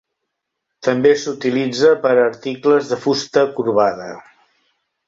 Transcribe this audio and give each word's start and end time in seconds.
També 0.87 1.11
s'utilitza 1.25 1.91
per 2.07 2.15
a 2.15 2.25
articles 2.31 2.91
de 2.95 3.01
fusta 3.07 3.47
corbada. 3.61 4.11